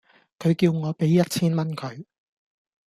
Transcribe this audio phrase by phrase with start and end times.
[0.39, 2.05] 佢叫我畀一千蚊佢